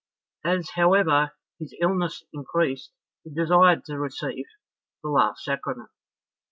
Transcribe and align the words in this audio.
As, 0.43 0.71
however, 0.71 1.33
his 1.59 1.75
illness 1.79 2.23
increased, 2.33 2.89
he 3.23 3.29
desired 3.29 3.85
to 3.85 3.99
receive 3.99 4.47
the 5.03 5.09
last 5.11 5.43
sacrament. 5.43 5.91